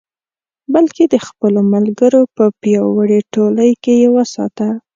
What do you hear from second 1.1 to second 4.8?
د خپلو ملګرو په پیاوړې ټولۍ کې یې وساته.